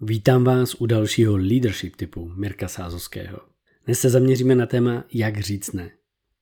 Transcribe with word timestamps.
Vítám 0.00 0.44
vás 0.44 0.74
u 0.74 0.86
dalšího 0.86 1.36
leadership 1.36 1.96
typu 1.96 2.32
Mirka 2.34 2.68
Sázovského. 2.68 3.38
Dnes 3.86 4.00
se 4.00 4.10
zaměříme 4.10 4.54
na 4.54 4.66
téma, 4.66 5.04
jak 5.12 5.40
říct 5.40 5.72
ne. 5.72 5.90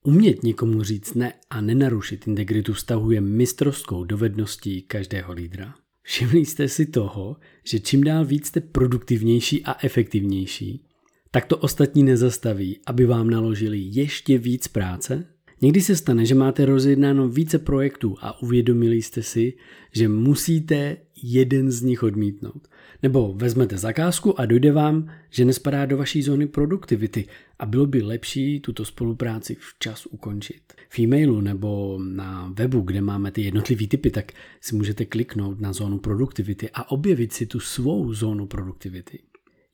Umět 0.05 0.43
někomu 0.43 0.83
říct 0.83 1.15
ne 1.15 1.33
a 1.51 1.61
nenarušit 1.61 2.29
integritu 2.29 2.73
vztahu 2.73 3.11
je 3.11 3.21
mistrovskou 3.21 4.05
dovedností 4.05 4.83
každého 4.83 5.33
lídra. 5.33 5.75
Všimli 6.03 6.45
jste 6.45 6.69
si 6.69 6.87
toho, 6.87 7.37
že 7.65 7.81
čím 7.81 8.05
dál 8.05 8.25
víc 8.25 8.47
jste 8.47 8.61
produktivnější 8.61 9.65
a 9.65 9.77
efektivnější, 9.85 10.85
tak 11.31 11.47
to 11.47 11.57
ostatní 11.57 12.03
nezastaví, 12.03 12.79
aby 12.87 13.07
vám 13.07 13.31
naložili 13.31 13.79
ještě 13.79 14.39
víc 14.39 14.69
práce? 14.69 15.27
Někdy 15.63 15.81
se 15.81 15.97
stane, 15.97 16.27
že 16.27 16.35
máte 16.35 16.65
rozjednáno 16.65 17.29
více 17.29 17.59
projektů 17.59 18.17
a 18.21 18.43
uvědomili 18.43 19.03
jste 19.03 19.23
si, 19.23 19.53
že 19.93 20.09
musíte 20.09 20.97
jeden 21.23 21.71
z 21.71 21.83
nich 21.83 22.03
odmítnout. 22.03 22.69
Nebo 23.03 23.33
vezmete 23.33 23.79
zakázku 23.79 24.41
a 24.41 24.47
dojde 24.47 24.73
vám, 24.73 25.11
že 25.31 25.45
nespadá 25.45 25.87
do 25.87 25.97
vaší 25.97 26.23
zóny 26.23 26.47
produktivity 26.47 27.27
a 27.59 27.67
bylo 27.67 27.87
by 27.87 28.03
lepší 28.03 28.61
tuto 28.61 28.85
spolupráci 28.85 29.57
včas 29.61 30.07
ukončit. 30.07 30.73
V 30.89 30.99
e-mailu 30.99 31.41
nebo 31.41 31.99
na 32.03 32.53
webu, 32.59 32.81
kde 32.81 33.01
máme 33.01 33.31
ty 33.31 33.43
jednotlivé 33.43 33.87
typy, 33.87 34.11
tak 34.11 34.33
si 34.61 34.75
můžete 34.75 35.05
kliknout 35.05 35.61
na 35.61 35.73
zónu 35.73 35.99
produktivity 35.99 36.71
a 36.75 36.91
objevit 36.91 37.33
si 37.33 37.47
tu 37.47 37.61
svou 37.61 38.13
zónu 38.13 38.47
produktivity. 38.47 39.19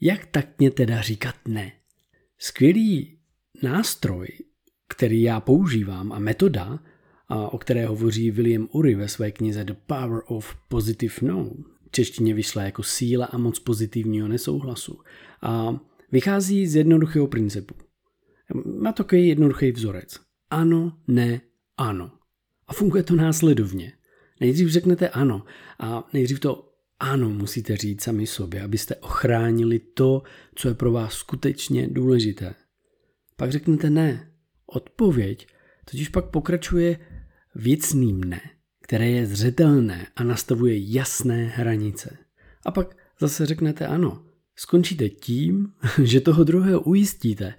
Jak 0.00 0.26
taktně 0.26 0.70
teda 0.70 1.00
říkat 1.00 1.34
ne? 1.48 1.72
Skvělý 2.38 3.18
nástroj, 3.62 4.28
který 4.88 5.22
já 5.22 5.40
používám 5.40 6.12
a 6.12 6.18
metoda, 6.18 6.78
o 7.36 7.58
které 7.58 7.86
hovoří 7.86 8.30
William 8.30 8.68
Ury 8.72 8.94
ve 8.94 9.08
své 9.08 9.30
knize 9.30 9.64
The 9.64 9.74
Power 9.86 10.22
of 10.26 10.54
Positive 10.68 11.14
No, 11.22 11.50
češtině 11.90 12.34
vyšla 12.34 12.62
jako 12.62 12.82
síla 12.82 13.26
a 13.26 13.38
moc 13.38 13.58
pozitivního 13.58 14.28
nesouhlasu. 14.28 14.98
A 15.42 15.80
vychází 16.12 16.66
z 16.66 16.76
jednoduchého 16.76 17.26
principu. 17.26 17.74
Má 18.80 18.92
takový 18.92 19.28
jednoduchý 19.28 19.72
vzorec. 19.72 20.20
Ano, 20.50 20.98
ne, 21.08 21.40
ano. 21.76 22.10
A 22.66 22.72
funguje 22.72 23.02
to 23.02 23.16
následovně. 23.16 23.92
Nejdřív 24.40 24.68
řeknete 24.68 25.08
ano 25.08 25.44
a 25.78 26.08
nejdřív 26.12 26.40
to 26.40 26.72
ano 27.00 27.30
musíte 27.30 27.76
říct 27.76 28.02
sami 28.02 28.26
sobě, 28.26 28.62
abyste 28.62 28.96
ochránili 28.96 29.78
to, 29.78 30.22
co 30.54 30.68
je 30.68 30.74
pro 30.74 30.92
vás 30.92 31.12
skutečně 31.12 31.88
důležité. 31.88 32.54
Pak 33.36 33.50
řeknete 33.50 33.90
ne. 33.90 34.30
Odpověď 34.66 35.46
totiž 35.90 36.08
pak 36.08 36.24
pokračuje 36.24 36.98
věcným 37.54 38.24
ne 38.24 38.40
které 38.90 39.08
je 39.08 39.26
zřetelné 39.26 40.06
a 40.16 40.24
nastavuje 40.24 40.92
jasné 40.92 41.46
hranice. 41.46 42.16
A 42.66 42.70
pak 42.70 42.96
zase 43.20 43.46
řeknete 43.46 43.86
ano. 43.86 44.22
Skončíte 44.56 45.08
tím, 45.08 45.72
že 46.02 46.20
toho 46.20 46.44
druhého 46.44 46.80
ujistíte 46.80 47.54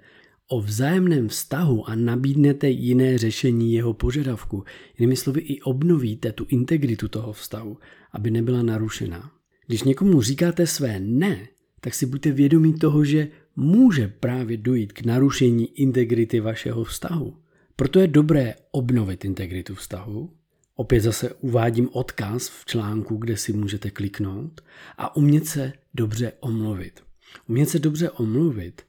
o 0.48 0.60
vzájemném 0.60 1.28
vztahu 1.28 1.88
a 1.88 1.94
nabídnete 1.94 2.68
jiné 2.68 3.18
řešení 3.18 3.72
jeho 3.72 3.94
požadavku. 3.94 4.64
Jinými 4.98 5.16
slovy 5.16 5.40
i 5.40 5.62
obnovíte 5.62 6.32
tu 6.32 6.46
integritu 6.48 7.08
toho 7.08 7.32
vztahu, 7.32 7.78
aby 8.12 8.30
nebyla 8.30 8.62
narušená. 8.62 9.30
Když 9.66 9.82
někomu 9.82 10.22
říkáte 10.22 10.66
své 10.66 11.00
ne, 11.00 11.48
tak 11.80 11.94
si 11.94 12.06
buďte 12.06 12.32
vědomí 12.32 12.74
toho, 12.74 13.04
že 13.04 13.28
může 13.56 14.08
právě 14.08 14.56
dojít 14.56 14.92
k 14.92 15.04
narušení 15.04 15.80
integrity 15.80 16.40
vašeho 16.40 16.84
vztahu. 16.84 17.36
Proto 17.76 18.00
je 18.00 18.06
dobré 18.06 18.54
obnovit 18.70 19.24
integritu 19.24 19.74
vztahu, 19.74 20.30
Opět 20.74 21.00
zase 21.00 21.32
uvádím 21.32 21.88
odkaz 21.92 22.48
v 22.48 22.64
článku, 22.64 23.16
kde 23.16 23.36
si 23.36 23.52
můžete 23.52 23.90
kliknout 23.90 24.60
a 24.98 25.16
umět 25.16 25.46
se 25.46 25.72
dobře 25.94 26.32
omluvit. 26.40 27.00
Umět 27.48 27.68
se 27.68 27.78
dobře 27.78 28.10
omluvit 28.10 28.82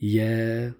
je 0.00 0.74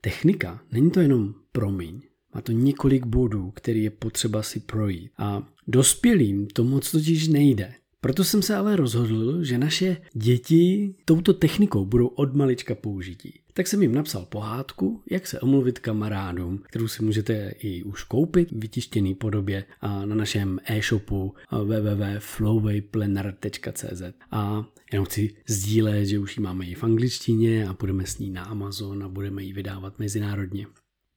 technika, 0.00 0.62
není 0.72 0.90
to 0.90 1.00
jenom 1.00 1.34
promiň. 1.52 2.00
Má 2.34 2.40
to 2.40 2.52
několik 2.52 3.06
bodů, 3.06 3.50
který 3.50 3.84
je 3.84 3.90
potřeba 3.90 4.42
si 4.42 4.60
projít. 4.60 5.12
A 5.18 5.48
dospělým 5.66 6.46
to 6.46 6.64
moc 6.64 6.90
totiž 6.90 7.28
nejde. 7.28 7.74
Proto 8.04 8.24
jsem 8.24 8.42
se 8.42 8.56
ale 8.56 8.76
rozhodl, 8.76 9.44
že 9.44 9.58
naše 9.58 9.96
děti 10.12 10.94
touto 11.04 11.32
technikou 11.32 11.84
budou 11.84 12.06
od 12.06 12.34
malička 12.34 12.74
použití. 12.74 13.40
Tak 13.52 13.66
jsem 13.66 13.82
jim 13.82 13.94
napsal 13.94 14.24
pohádku, 14.24 15.02
jak 15.10 15.26
se 15.26 15.40
omluvit 15.40 15.78
kamarádům, 15.78 16.58
kterou 16.58 16.88
si 16.88 17.04
můžete 17.04 17.54
i 17.58 17.82
už 17.82 18.04
koupit 18.04 18.50
v 18.50 18.60
vytištěné 18.60 19.14
podobě 19.14 19.64
a 19.80 20.06
na 20.06 20.14
našem 20.14 20.60
e-shopu 20.64 21.34
www.flowwayplanner.cz 21.50 24.02
A 24.30 24.64
jenom 24.92 25.06
chci 25.06 25.34
sdílet, 25.46 26.06
že 26.06 26.18
už 26.18 26.36
ji 26.36 26.42
máme 26.42 26.66
i 26.66 26.74
v 26.74 26.84
angličtině 26.84 27.68
a 27.68 27.72
budeme 27.72 28.06
s 28.06 28.18
ní 28.18 28.30
na 28.30 28.44
Amazon 28.44 29.04
a 29.04 29.08
budeme 29.08 29.42
ji 29.42 29.52
vydávat 29.52 29.98
mezinárodně. 29.98 30.66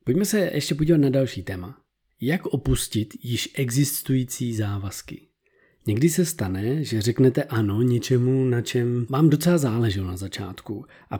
Pojďme 0.03 0.25
se 0.25 0.51
ještě 0.53 0.75
podívat 0.75 0.97
na 0.97 1.09
další 1.09 1.43
téma. 1.43 1.81
Jak 2.21 2.45
opustit 2.45 3.13
již 3.23 3.49
existující 3.55 4.55
závazky? 4.55 5.27
Někdy 5.87 6.09
se 6.09 6.25
stane, 6.25 6.83
že 6.83 7.01
řeknete 7.01 7.43
ano 7.43 7.81
něčemu, 7.81 8.45
na 8.45 8.61
čem 8.61 9.05
vám 9.09 9.29
docela 9.29 9.57
záleželo 9.57 10.07
na 10.07 10.17
začátku 10.17 10.85
a 11.09 11.17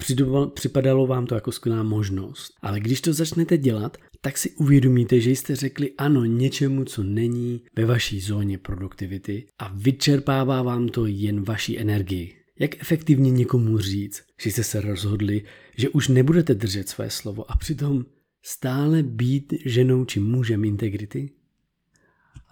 připadalo 0.54 1.08
vám 1.08 1.26
to 1.26 1.36
jako 1.36 1.52
skvělá 1.52 1.84
možnost. 1.84 2.54
Ale 2.62 2.80
když 2.80 3.02
to 3.02 3.14
začnete 3.14 3.58
dělat, 3.58 3.98
tak 4.22 4.38
si 4.38 4.52
uvědomíte, 4.52 5.20
že 5.20 5.32
jste 5.32 5.56
řekli 5.56 5.92
ano 5.98 6.26
něčemu, 6.26 6.86
co 6.86 7.04
není 7.04 7.62
ve 7.76 7.86
vaší 7.86 8.20
zóně 8.20 8.58
produktivity 8.58 9.46
a 9.60 9.72
vyčerpává 9.76 10.62
vám 10.62 10.90
to 10.90 11.06
jen 11.06 11.44
vaší 11.44 11.80
energii. 11.80 12.36
Jak 12.60 12.82
efektivně 12.82 13.32
někomu 13.32 13.78
říct, 13.78 14.24
že 14.42 14.52
jste 14.52 14.64
se 14.64 14.82
rozhodli, 14.82 15.44
že 15.78 15.90
už 15.90 16.08
nebudete 16.08 16.56
držet 16.56 16.90
své 16.90 17.10
slovo 17.10 17.52
a 17.52 17.58
přitom 17.58 18.06
stále 18.46 19.04
být 19.04 19.54
ženou 19.66 20.06
či 20.06 20.20
mužem 20.20 20.66
integrity? 20.66 21.30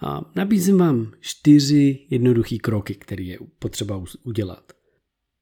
A 0.04 0.32
nabízím 0.36 0.78
vám 0.78 1.12
čtyři 1.20 2.00
jednoduché 2.10 2.58
kroky, 2.58 2.96
které 2.96 3.24
je 3.24 3.38
potřeba 3.60 4.04
udělat. 4.24 4.74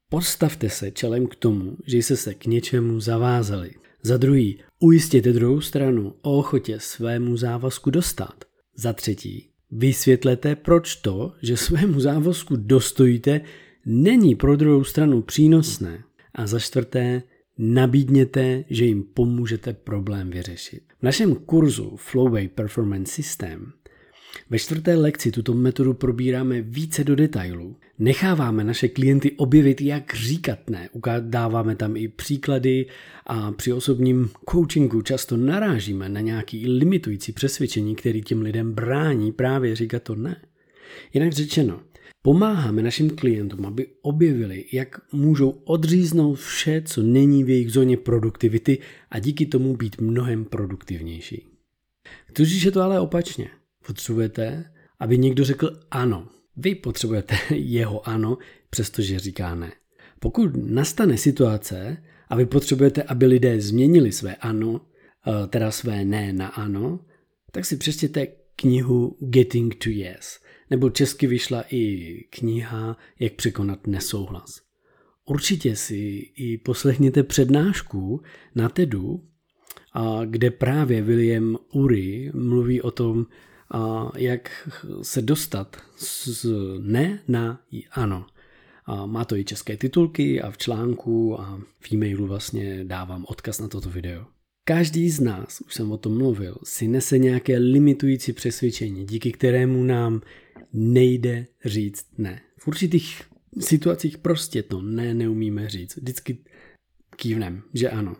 Postavte 0.08 0.70
se 0.70 0.90
čelem 0.90 1.26
k 1.26 1.36
tomu, 1.36 1.76
že 1.86 1.98
jste 1.98 2.16
se 2.16 2.34
k 2.34 2.46
něčemu 2.46 3.00
zavázali. 3.00 3.70
Za 4.02 4.16
druhý, 4.16 4.58
ujistěte 4.80 5.32
druhou 5.32 5.60
stranu 5.60 6.14
o 6.22 6.38
ochotě 6.38 6.80
svému 6.80 7.36
závazku 7.36 7.90
dostat. 7.90 8.44
Za 8.76 8.92
třetí, 8.92 9.48
vysvětlete, 9.70 10.56
proč 10.56 10.96
to, 10.96 11.32
že 11.42 11.56
svému 11.56 12.00
závazku 12.00 12.56
dostojíte, 12.56 13.40
není 13.86 14.34
pro 14.34 14.56
druhou 14.56 14.84
stranu 14.84 15.22
přínosné. 15.22 16.04
A 16.34 16.46
za 16.46 16.58
čtvrté, 16.58 17.22
nabídněte, 17.58 18.64
že 18.70 18.84
jim 18.84 19.02
pomůžete 19.02 19.72
problém 19.72 20.30
vyřešit. 20.30 20.82
V 21.00 21.02
našem 21.02 21.34
kurzu 21.34 21.96
Flowway 21.96 22.48
Performance 22.48 23.12
System 23.12 23.72
ve 24.50 24.58
čtvrté 24.58 24.94
lekci 24.94 25.30
tuto 25.32 25.54
metodu 25.54 25.94
probíráme 25.94 26.62
více 26.62 27.04
do 27.04 27.16
detailů. 27.16 27.76
Necháváme 27.98 28.64
naše 28.64 28.88
klienty 28.88 29.32
objevit, 29.32 29.80
jak 29.80 30.14
říkat 30.14 30.70
ne. 30.70 30.88
Dáváme 31.20 31.76
tam 31.76 31.96
i 31.96 32.08
příklady 32.08 32.86
a 33.26 33.52
při 33.52 33.72
osobním 33.72 34.30
coachingu 34.50 35.02
často 35.02 35.36
narážíme 35.36 36.08
na 36.08 36.20
nějaký 36.20 36.68
limitující 36.68 37.32
přesvědčení, 37.32 37.94
který 37.94 38.22
těm 38.22 38.42
lidem 38.42 38.72
brání 38.72 39.32
právě 39.32 39.76
říkat 39.76 40.02
to 40.02 40.14
ne. 40.14 40.36
Jinak 41.14 41.32
řečeno, 41.32 41.80
Pomáháme 42.24 42.82
našim 42.82 43.10
klientům, 43.10 43.66
aby 43.66 43.86
objevili, 44.02 44.64
jak 44.72 45.00
můžou 45.12 45.50
odříznout 45.50 46.38
vše, 46.38 46.82
co 46.86 47.02
není 47.02 47.44
v 47.44 47.50
jejich 47.50 47.72
zóně 47.72 47.96
produktivity 47.96 48.78
a 49.10 49.18
díky 49.18 49.46
tomu 49.46 49.76
být 49.76 50.00
mnohem 50.00 50.44
produktivnější. 50.44 51.46
Tužíš 52.32 52.62
je 52.62 52.70
to 52.70 52.82
ale 52.82 53.00
opačně. 53.00 53.48
Potřebujete, 53.86 54.64
aby 55.00 55.18
někdo 55.18 55.44
řekl 55.44 55.80
ano. 55.90 56.28
Vy 56.56 56.74
potřebujete 56.74 57.34
jeho 57.54 58.08
ano, 58.08 58.38
přestože 58.70 59.18
říká 59.18 59.54
ne. 59.54 59.72
Pokud 60.20 60.50
nastane 60.56 61.18
situace 61.18 61.96
a 62.28 62.36
vy 62.36 62.46
potřebujete, 62.46 63.02
aby 63.02 63.26
lidé 63.26 63.60
změnili 63.60 64.12
své 64.12 64.34
ano, 64.36 64.80
eh, 65.26 65.46
teda 65.46 65.70
své 65.70 66.04
ne 66.04 66.32
na 66.32 66.46
ano, 66.46 67.00
tak 67.52 67.64
si 67.64 67.76
přečtěte 67.76 68.26
knihu 68.56 69.16
Getting 69.20 69.74
to 69.74 69.90
Yes. 69.90 70.40
Nebo 70.70 70.90
česky 70.90 71.26
vyšla 71.26 71.64
i 71.70 72.14
kniha 72.30 72.96
Jak 73.18 73.32
překonat 73.32 73.86
nesouhlas. 73.86 74.60
Určitě 75.26 75.76
si 75.76 76.30
i 76.36 76.58
poslechněte 76.58 77.22
přednášku 77.22 78.22
na 78.54 78.68
TEDu, 78.68 79.24
kde 80.24 80.50
právě 80.50 81.02
William 81.02 81.56
Ury 81.72 82.30
mluví 82.34 82.82
o 82.82 82.90
tom, 82.90 83.26
jak 84.16 84.68
se 85.02 85.22
dostat 85.22 85.76
z 85.96 86.46
ne 86.80 87.18
na 87.28 87.60
ano. 87.92 88.26
A 88.86 89.06
má 89.06 89.24
to 89.24 89.36
i 89.36 89.44
české 89.44 89.76
titulky 89.76 90.42
a 90.42 90.50
v 90.50 90.58
článku 90.58 91.40
a 91.40 91.60
v 91.80 91.92
e-mailu 91.92 92.26
vlastně 92.26 92.84
dávám 92.84 93.24
odkaz 93.28 93.60
na 93.60 93.68
toto 93.68 93.90
video. 93.90 94.26
Každý 94.64 95.10
z 95.10 95.20
nás, 95.20 95.60
už 95.60 95.74
jsem 95.74 95.92
o 95.92 95.98
tom 95.98 96.18
mluvil, 96.18 96.56
si 96.64 96.88
nese 96.88 97.18
nějaké 97.18 97.58
limitující 97.58 98.32
přesvědčení, 98.32 99.04
díky 99.06 99.32
kterému 99.32 99.84
nám 99.84 100.20
nejde 100.72 101.46
říct 101.64 102.06
ne. 102.18 102.40
V 102.58 102.68
určitých 102.68 103.22
situacích 103.60 104.18
prostě 104.18 104.62
to 104.62 104.82
ne, 104.82 105.14
neumíme 105.14 105.68
říct. 105.68 105.96
Vždycky 105.96 106.38
kývnem, 107.16 107.62
že 107.74 107.90
ano. 107.90 108.16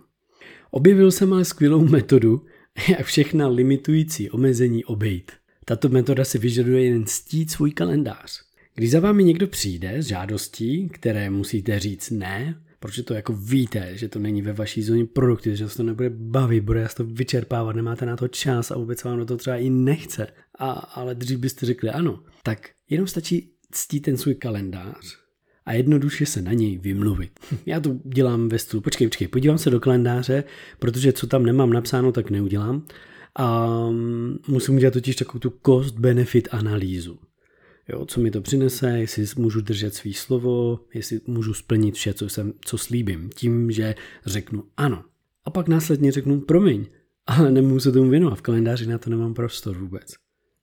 Objevil 0.71 1.11
jsem 1.11 1.33
ale 1.33 1.45
skvělou 1.45 1.89
metodu, 1.89 2.47
jak 2.89 3.07
všechna 3.07 3.49
limitující 3.49 4.31
omezení 4.31 4.85
obejít. 4.85 5.33
Tato 5.65 5.89
metoda 5.89 6.25
si 6.25 6.39
vyžaduje 6.39 6.85
jen 6.85 7.07
stít 7.07 7.51
svůj 7.51 7.71
kalendář. 7.71 8.43
Když 8.75 8.91
za 8.91 9.01
vámi 9.01 9.25
někdo 9.25 9.47
přijde 9.47 10.03
s 10.03 10.07
žádostí, 10.07 10.89
které 10.89 11.31
musíte 11.31 11.79
říct 11.79 12.11
ne, 12.11 12.63
protože 12.81 13.03
to 13.03 13.15
jako 13.15 13.33
víte, 13.33 13.97
že 13.97 14.09
to 14.09 14.19
není 14.19 14.43
ve 14.43 14.53
vaší 14.53 14.83
zóně 14.83 15.07
produkty, 15.07 15.57
že 15.57 15.69
se 15.69 15.77
to 15.77 15.83
nebude 15.83 16.11
bavit, 16.11 16.61
bude 16.61 16.83
vás 16.83 16.95
to 16.95 17.05
vyčerpávat, 17.05 17.77
nemáte 17.77 18.07
na 18.07 18.17
to 18.17 18.29
čas 18.29 18.71
a 18.71 18.79
vůbec 18.79 19.05
vám 19.05 19.19
do 19.19 19.25
to 19.25 19.37
třeba 19.37 19.57
i 19.57 19.71
nechce, 19.71 20.27
a, 20.59 20.71
ale 20.71 21.15
dřív 21.15 21.39
byste 21.39 21.67
řekli 21.67 21.91
ano, 21.91 22.23
tak 22.43 22.71
jenom 22.91 23.07
stačí 23.07 23.51
ctít 23.71 24.03
ten 24.03 24.17
svůj 24.17 24.35
kalendář 24.35 25.23
a 25.67 25.73
jednoduše 25.73 26.27
se 26.27 26.43
na 26.43 26.53
něj 26.53 26.79
vymluvit. 26.79 27.41
Já 27.67 27.81
to 27.81 27.97
dělám 28.05 28.49
ve 28.49 28.59
stylu, 28.59 28.81
počkej, 28.81 29.07
počkej, 29.07 29.29
podívám 29.29 29.59
se 29.59 29.71
do 29.71 29.81
kalendáře, 29.81 30.45
protože 30.79 31.13
co 31.13 31.27
tam 31.27 31.47
nemám 31.47 31.73
napsáno, 31.73 32.13
tak 32.13 32.31
neudělám. 32.31 32.87
A 33.39 33.69
musím 34.49 34.75
udělat 34.75 34.93
totiž 34.93 35.17
takovou 35.17 35.39
tu 35.39 35.51
cost-benefit 35.51 36.49
analýzu. 36.51 37.19
Jo, 37.89 38.07
co 38.07 38.21
mi 38.21 38.31
to 38.31 38.41
přinese, 38.41 38.99
jestli 38.99 39.27
můžu 39.37 39.61
držet 39.61 39.95
svý 39.95 40.15
slovo, 40.15 40.81
jestli 40.95 41.21
můžu 41.27 41.55
splnit 41.55 41.95
vše, 41.95 42.15
co, 42.15 42.29
jsem, 42.29 42.53
co 42.65 42.79
slíbím, 42.79 43.31
tím, 43.35 43.71
že 43.71 43.95
řeknu 44.27 44.65
ano. 44.77 45.05
A 45.45 45.51
pak 45.51 45.69
následně 45.69 46.13
řeknu 46.13 46.41
promiň, 46.41 46.87
ale 47.27 47.51
nemůžu 47.51 47.81
se 47.81 47.93
tomu 47.93 48.11
věnovat, 48.11 48.35
v 48.35 48.43
kalendáři 48.43 48.87
na 48.87 48.99
to 48.99 49.11
nemám 49.11 49.35
prostor 49.35 49.79
vůbec. 49.79 50.15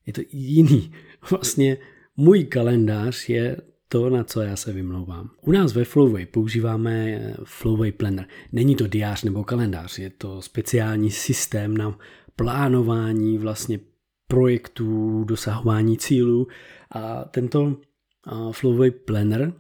Je 0.06 0.14
to 0.14 0.22
jiný. 0.32 0.92
Vlastně 1.30 1.78
můj 2.18 2.44
kalendář 2.44 3.30
je 3.30 3.58
to, 3.88 4.10
na 4.10 4.24
co 4.24 4.42
já 4.42 4.56
se 4.56 4.74
vymlouvám. 4.74 5.30
U 5.42 5.52
nás 5.52 5.74
ve 5.74 5.86
Flowway 5.86 6.26
používáme 6.26 7.06
eh, 7.06 7.36
Flowway 7.44 7.92
Planner. 7.92 8.26
Není 8.52 8.76
to 8.76 8.88
diář 8.88 9.24
nebo 9.24 9.44
kalendář, 9.44 10.00
je 10.00 10.10
to 10.10 10.42
speciální 10.42 11.12
systém 11.12 11.78
na 11.78 11.98
plánování 12.40 13.38
vlastně 13.38 13.80
projektů, 14.28 15.24
dosahování 15.24 15.98
cílů. 15.98 16.48
A 16.92 17.24
tento 17.24 17.78
Flowway 18.52 18.92
Planner, 18.92 19.54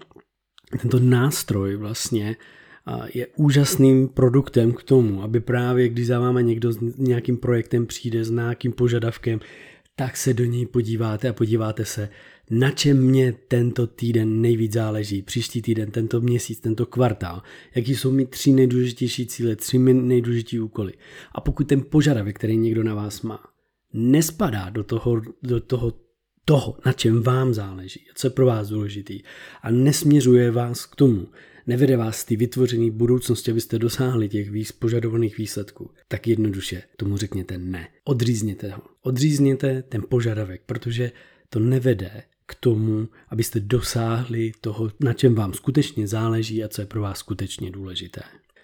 tento 0.81 0.99
nástroj 0.99 1.75
vlastně 1.75 2.35
je 3.13 3.27
úžasným 3.35 4.07
produktem 4.07 4.73
k 4.73 4.83
tomu, 4.83 5.23
aby 5.23 5.39
právě 5.39 5.89
když 5.89 6.07
za 6.07 6.19
váma 6.19 6.41
někdo 6.41 6.71
s 6.71 6.79
nějakým 6.97 7.37
projektem 7.37 7.85
přijde, 7.85 8.23
s 8.23 8.31
nějakým 8.31 8.71
požadavkem, 8.71 9.39
tak 9.95 10.17
se 10.17 10.33
do 10.33 10.45
něj 10.45 10.65
podíváte 10.65 11.29
a 11.29 11.33
podíváte 11.33 11.85
se, 11.85 12.09
na 12.49 12.71
čem 12.71 12.97
mě 12.97 13.33
tento 13.47 13.87
týden 13.87 14.41
nejvíc 14.41 14.73
záleží, 14.73 15.21
příští 15.21 15.61
týden, 15.61 15.91
tento 15.91 16.21
měsíc, 16.21 16.59
tento 16.59 16.85
kvartál, 16.85 17.41
jaký 17.75 17.95
jsou 17.95 18.11
mi 18.11 18.25
tři 18.25 18.51
nejdůležitější 18.51 19.27
cíle, 19.27 19.55
tři 19.55 19.79
nejdůležitější 19.79 20.59
úkoly. 20.59 20.93
A 21.31 21.41
pokud 21.41 21.67
ten 21.67 21.83
požadavek, 21.89 22.35
který 22.35 22.57
někdo 22.57 22.83
na 22.83 22.95
vás 22.95 23.21
má, 23.21 23.39
nespadá 23.93 24.69
do 24.69 24.83
toho, 24.83 25.21
do 25.43 25.59
toho, 25.59 25.93
toho, 26.45 26.77
na 26.85 26.93
čem 26.93 27.23
vám 27.23 27.53
záleží, 27.53 28.05
co 28.15 28.27
je 28.27 28.31
pro 28.31 28.45
vás 28.45 28.69
důležitý 28.69 29.21
a 29.61 29.71
nesměřuje 29.71 30.51
vás 30.51 30.85
k 30.85 30.95
tomu, 30.95 31.27
nevede 31.67 31.97
vás 31.97 32.25
ty 32.25 32.35
vytvořený 32.35 32.91
budoucnosti, 32.91 33.51
abyste 33.51 33.79
dosáhli 33.79 34.29
těch 34.29 34.51
výz, 34.51 34.71
požadovaných 34.71 35.37
výsledků, 35.37 35.89
tak 36.07 36.27
jednoduše 36.27 36.83
tomu 36.97 37.17
řekněte 37.17 37.57
ne. 37.57 37.87
Odřízněte 38.03 38.69
ho. 38.71 38.81
Odřízněte 39.01 39.81
ten 39.81 40.03
požadavek, 40.09 40.61
protože 40.65 41.11
to 41.49 41.59
nevede 41.59 42.23
k 42.49 42.55
tomu, 42.55 43.07
abyste 43.29 43.59
dosáhli 43.59 44.51
toho, 44.61 44.91
na 44.99 45.13
čem 45.13 45.35
vám 45.35 45.53
skutečně 45.53 46.07
záleží 46.07 46.63
a 46.63 46.67
co 46.67 46.81
je 46.81 46.85
pro 46.85 47.01
vás 47.01 47.17
skutečně 47.17 47.71
důležité. 47.71 48.21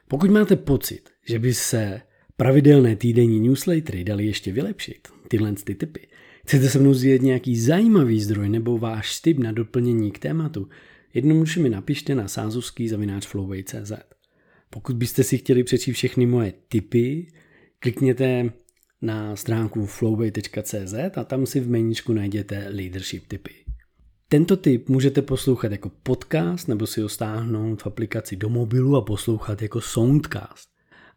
Pokud 0.07 0.29
máte 0.29 0.55
pocit, 0.55 1.09
že 1.27 1.39
by 1.39 1.53
se 1.53 2.01
pravidelné 2.37 2.95
týdenní 2.95 3.39
newslettery 3.39 4.03
dali 4.03 4.25
ještě 4.25 4.51
vylepšit, 4.51 5.07
tyhle 5.27 5.53
ty 5.53 5.75
typy, 5.75 6.07
chcete 6.45 6.69
se 6.69 6.79
mnou 6.79 6.93
sdílet 6.93 7.21
nějaký 7.21 7.57
zajímavý 7.59 8.21
zdroj 8.21 8.49
nebo 8.49 8.77
váš 8.77 9.19
tip 9.19 9.39
na 9.39 9.51
doplnění 9.51 10.11
k 10.11 10.19
tématu, 10.19 10.69
jednoduše 11.13 11.59
mi 11.59 11.69
napište 11.69 12.15
na 12.15 12.27
sázovský 12.27 12.87
zavináč 12.87 13.27
flowway.cz. 13.27 13.91
Pokud 14.69 14.95
byste 14.95 15.23
si 15.23 15.37
chtěli 15.37 15.63
přečíst 15.63 15.95
všechny 15.95 16.25
moje 16.25 16.53
tipy, 16.67 17.27
klikněte 17.79 18.49
na 19.01 19.35
stránku 19.35 19.85
flowway.cz 19.85 20.93
a 21.15 21.23
tam 21.23 21.45
si 21.45 21.59
v 21.59 21.69
meníčku 21.69 22.13
najděte 22.13 22.67
leadership 22.69 23.27
tipy. 23.27 23.64
Tento 24.29 24.57
tip 24.57 24.89
můžete 24.89 25.21
poslouchat 25.21 25.71
jako 25.71 25.91
podcast 26.03 26.67
nebo 26.67 26.87
si 26.87 27.01
ho 27.01 27.09
stáhnout 27.09 27.81
v 27.81 27.87
aplikaci 27.87 28.35
do 28.35 28.49
mobilu 28.49 28.95
a 28.95 29.01
poslouchat 29.01 29.61
jako 29.61 29.81
soundcast. 29.81 30.69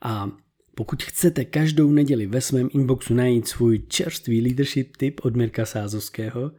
A 0.03 0.31
pokud 0.75 1.03
chcete 1.03 1.45
každou 1.45 1.91
neděli 1.91 2.27
ve 2.27 2.41
svém 2.41 2.69
inboxu 2.73 3.15
najít 3.15 3.49
svůj 3.49 3.79
čerstvý 3.89 4.41
leadership 4.41 4.97
tip 4.97 5.21
od 5.25 5.37
Mirka 5.37 5.67
Sázovského, 5.67 6.53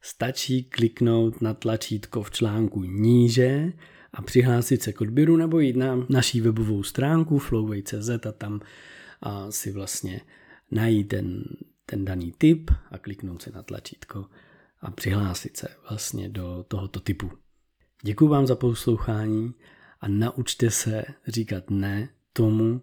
stačí 0.00 0.64
kliknout 0.64 1.40
na 1.40 1.54
tlačítko 1.54 2.22
v 2.22 2.30
článku 2.30 2.82
níže 2.82 3.72
a 4.12 4.22
přihlásit 4.22 4.82
se 4.82 4.92
k 4.92 5.00
odběru 5.00 5.36
nebo 5.36 5.60
jít 5.60 5.76
na 5.76 6.06
naší 6.08 6.40
webovou 6.40 6.82
stránku 6.82 7.38
flowway.cz 7.38 8.26
a 8.28 8.32
tam 8.32 8.60
a 9.22 9.50
si 9.50 9.72
vlastně 9.72 10.20
najít 10.70 11.08
ten, 11.08 11.44
ten 11.86 12.04
daný 12.04 12.32
tip 12.38 12.70
a 12.90 12.98
kliknout 12.98 13.42
se 13.42 13.50
na 13.50 13.62
tlačítko 13.62 14.26
a 14.80 14.90
přihlásit 14.90 15.56
se 15.56 15.68
vlastně 15.90 16.28
do 16.28 16.64
tohoto 16.68 17.00
typu. 17.00 17.30
Děkuji 18.02 18.28
vám 18.28 18.46
za 18.46 18.56
poslouchání 18.56 19.54
a 20.00 20.08
naučte 20.08 20.70
se 20.70 21.04
říkat 21.26 21.70
ne 21.70 22.08
tomu, 22.32 22.82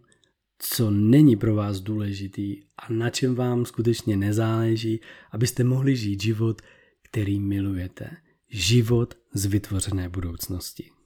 co 0.59 0.91
není 0.91 1.35
pro 1.35 1.55
vás 1.55 1.79
důležitý 1.79 2.63
a 2.77 2.94
na 2.94 3.09
čem 3.09 3.35
vám 3.35 3.65
skutečně 3.65 4.17
nezáleží, 4.17 4.99
abyste 5.31 5.63
mohli 5.63 5.95
žít 5.95 6.21
život, 6.21 6.61
který 7.01 7.39
milujete. 7.39 8.17
Život 8.50 9.13
z 9.33 9.45
vytvořené 9.45 10.09
budoucnosti. 10.09 10.91